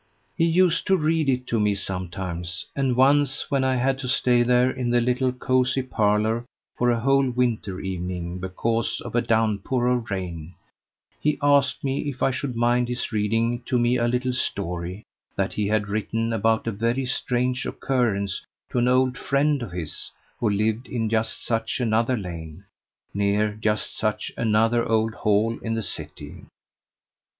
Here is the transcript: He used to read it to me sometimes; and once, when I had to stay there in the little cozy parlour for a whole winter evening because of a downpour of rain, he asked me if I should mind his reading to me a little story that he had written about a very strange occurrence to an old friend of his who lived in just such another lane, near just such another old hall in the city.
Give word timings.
He 0.35 0.45
used 0.45 0.87
to 0.87 0.97
read 0.97 1.29
it 1.29 1.45
to 1.45 1.59
me 1.59 1.75
sometimes; 1.75 2.65
and 2.75 2.95
once, 2.95 3.51
when 3.51 3.63
I 3.63 3.75
had 3.75 3.99
to 3.99 4.07
stay 4.07 4.41
there 4.41 4.71
in 4.71 4.89
the 4.89 4.99
little 4.99 5.31
cozy 5.31 5.83
parlour 5.83 6.43
for 6.75 6.89
a 6.89 6.99
whole 6.99 7.29
winter 7.29 7.79
evening 7.79 8.39
because 8.39 8.99
of 9.01 9.13
a 9.13 9.21
downpour 9.21 9.89
of 9.89 10.09
rain, 10.09 10.55
he 11.19 11.37
asked 11.43 11.83
me 11.83 12.09
if 12.09 12.23
I 12.23 12.31
should 12.31 12.55
mind 12.55 12.87
his 12.87 13.11
reading 13.11 13.61
to 13.67 13.77
me 13.77 13.97
a 13.97 14.07
little 14.07 14.33
story 14.33 15.03
that 15.35 15.53
he 15.53 15.67
had 15.67 15.87
written 15.87 16.33
about 16.33 16.65
a 16.65 16.71
very 16.71 17.05
strange 17.05 17.67
occurrence 17.67 18.43
to 18.71 18.79
an 18.79 18.87
old 18.87 19.19
friend 19.19 19.61
of 19.61 19.71
his 19.71 20.09
who 20.39 20.49
lived 20.49 20.87
in 20.87 21.09
just 21.09 21.45
such 21.45 21.79
another 21.79 22.17
lane, 22.17 22.65
near 23.13 23.53
just 23.53 23.95
such 23.95 24.31
another 24.35 24.83
old 24.83 25.13
hall 25.13 25.59
in 25.61 25.75
the 25.75 25.83
city. 25.83 26.45